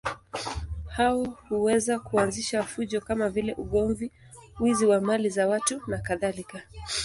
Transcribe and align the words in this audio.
Hao 0.87 1.23
huweza 1.49 1.99
kuanzisha 1.99 2.63
fujo 2.63 3.01
kama 3.01 3.29
vile 3.29 3.53
ugomvi, 3.53 4.11
wizi 4.59 4.85
wa 4.85 5.01
mali 5.01 5.29
za 5.29 5.47
watu 5.47 5.81
nakadhalika. 5.87 6.61